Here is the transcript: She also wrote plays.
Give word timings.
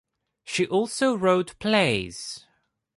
She 0.43 0.65
also 0.65 1.15
wrote 1.15 1.59
plays. 1.59 2.47